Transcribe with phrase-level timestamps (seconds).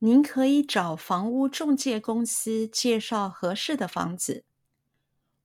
[0.00, 4.44] 您可以找房屋中介公司介绍合适的房子。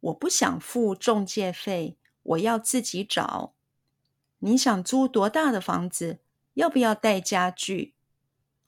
[0.01, 3.53] 我不想付中介费，我要自己找。
[4.39, 6.19] 你想租多大的房子？
[6.55, 7.93] 要不要带家具？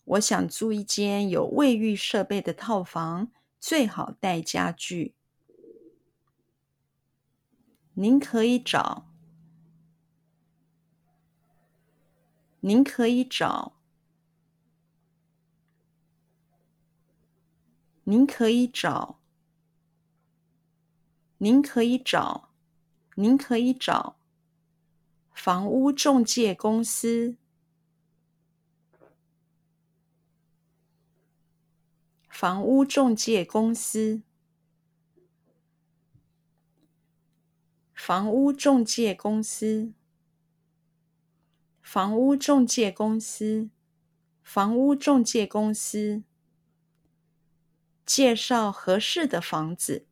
[0.06, 5.16] 我想租一间有卫浴设备的套房，最好带家具。
[7.96, 9.08] 您可以找。
[12.62, 13.74] 您可以找。
[18.04, 19.20] 您可以找。
[21.38, 22.50] 您可以找。
[23.16, 24.18] 您可以找。
[25.34, 27.38] 房屋中介公司。
[32.30, 34.22] 房屋中介公司。
[38.06, 39.94] 房屋中介公司，
[41.82, 43.70] 房屋中介公司，
[44.44, 46.22] 房屋中介公司，
[48.06, 50.06] 介绍合适的房子，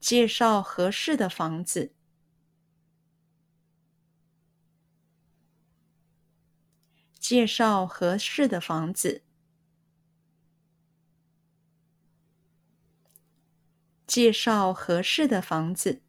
[0.00, 1.92] 介绍合适的房子，
[7.18, 9.22] 介绍合适的房子。
[14.06, 16.00] 介绍合适的房子。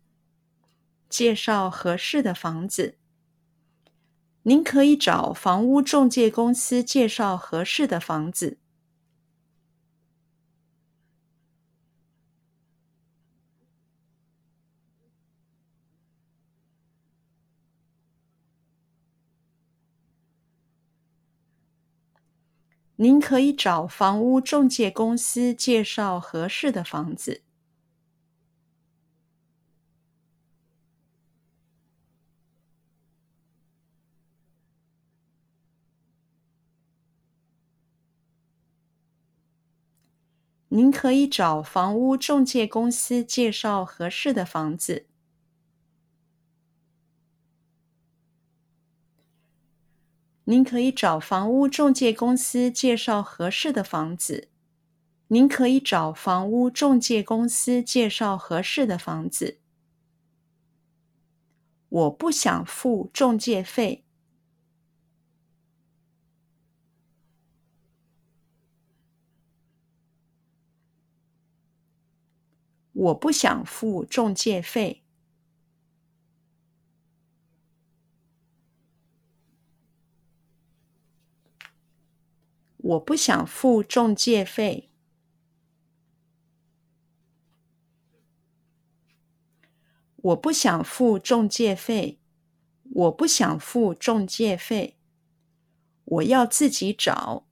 [1.10, 2.98] 介绍合适的房子。
[4.48, 8.58] 您可以找房屋中介公司介绍合适的房子。
[22.98, 27.42] 您可以找房屋中介公司介绍合适的房子。
[40.76, 45.06] 您可以找房屋中介公司介绍合适的房子。
[50.44, 54.50] 您可以找房屋中介公司介绍合适的房子。
[55.28, 59.62] 您可以找房屋中介公司介绍合适的房子。
[61.88, 64.05] 我不想付中介费。
[72.96, 75.04] 我不想付中介费。
[82.78, 84.90] 我不想付中介费。
[90.16, 92.22] 我不想付中介费。
[92.84, 94.98] 我不想付中介费。
[96.06, 97.46] 我要自己找。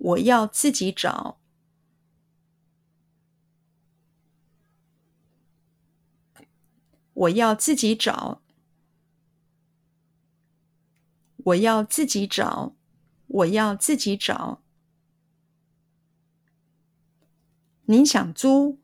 [0.00, 1.38] 我要自己找。
[7.12, 8.40] 我要自己找。
[11.44, 12.74] 我要自己找。
[13.26, 14.62] 我要自己找。
[17.84, 18.78] 您想租？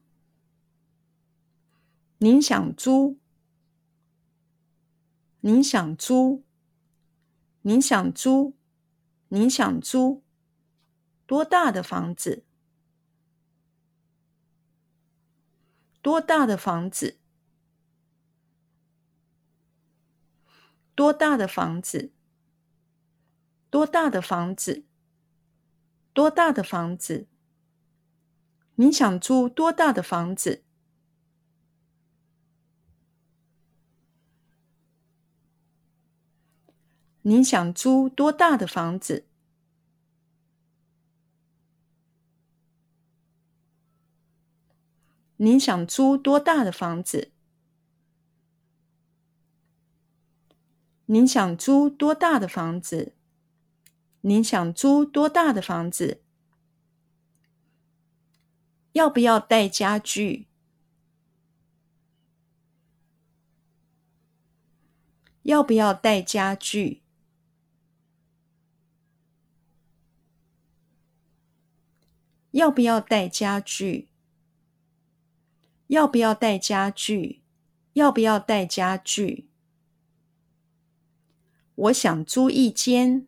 [2.19, 3.19] 您想租？
[5.41, 6.45] 您想租？
[7.63, 8.55] 您想租？
[9.29, 10.26] 您想租？
[11.27, 12.45] 多大的房子？
[16.01, 17.19] 多大的房子？
[20.95, 22.13] 多大的房子？
[23.69, 24.85] 多大的房子？
[26.15, 27.27] 多大的房子？
[28.77, 30.63] 你想租多大的房子？
[37.23, 39.27] 你想租多大的房子？
[45.39, 47.31] 您想租多大的房子？
[51.05, 53.15] 您想租多大的房子？
[54.23, 56.23] 您想租多大的房子？
[58.93, 60.49] 要不要带家具？
[65.43, 67.03] 要不要带家具？
[72.53, 74.09] 要不要带家具？
[75.89, 77.43] 要不要带家具？
[77.93, 79.49] 要不要带家具？
[81.75, 83.27] 我想租一间。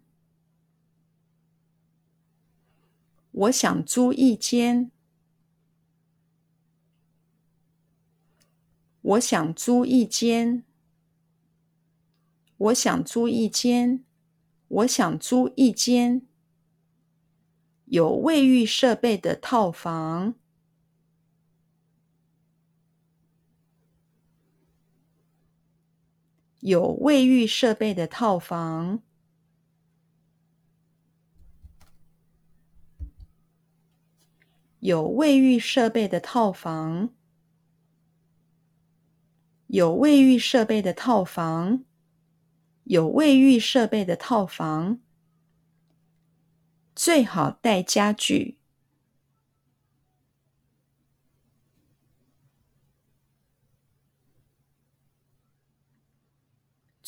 [3.31, 4.91] 我想租一间。
[9.03, 10.65] 我想租一间。
[12.57, 14.05] 我想租一间。
[14.69, 16.27] 我想租一间
[17.87, 20.35] 有卫浴设备的套房。
[26.61, 29.01] 有卫浴设备的套房。
[34.81, 37.11] 有卫浴设备的套房。
[39.69, 41.85] 有卫浴设备的套房。
[42.85, 44.99] 有卫浴设备的套房。
[46.97, 48.58] 最好带家具。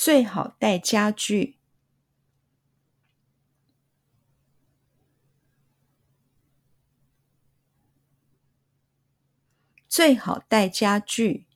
[0.03, 1.59] 最好带家具。
[9.87, 11.47] 最好带家具。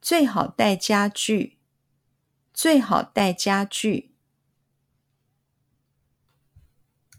[0.00, 1.58] 最好带家具。
[2.54, 4.15] 最好带家具。